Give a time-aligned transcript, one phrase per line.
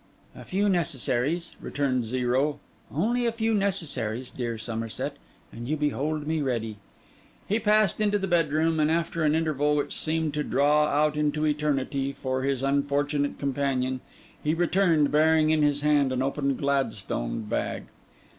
[0.35, 2.59] 'A few necessaries,' returned Zero,
[2.91, 5.17] 'only a few necessaries, dear Somerset,
[5.51, 6.77] and you behold me ready.'
[7.47, 11.45] He passed into the bedroom, and after an interval which seemed to draw out into
[11.45, 14.01] eternity for his unfortunate companion,
[14.43, 17.83] he returned, bearing in his hand an open Gladstone bag.